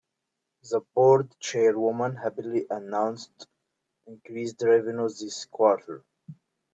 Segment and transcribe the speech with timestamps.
[0.67, 3.45] The board chairwoman happily announced
[4.07, 6.03] increased revenues this quarter.